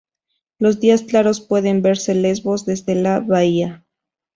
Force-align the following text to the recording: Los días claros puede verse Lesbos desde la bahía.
Los 0.57 0.79
días 0.79 1.03
claros 1.03 1.41
puede 1.41 1.79
verse 1.79 2.15
Lesbos 2.15 2.65
desde 2.65 2.95
la 2.95 3.19
bahía. 3.19 3.85